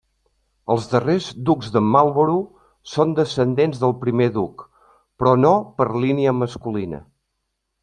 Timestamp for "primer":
4.07-4.29